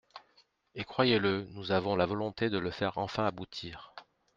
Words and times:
Et 0.73 0.83
croyez-le, 0.83 1.45
nous 1.51 1.71
avons 1.71 1.95
la 1.95 2.07
volonté 2.07 2.49
de 2.49 2.57
le 2.57 2.71
faire 2.71 2.97
enfin 2.97 3.27
aboutir. 3.27 3.93